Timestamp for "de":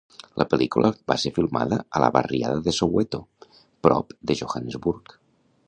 2.69-2.75, 4.31-4.39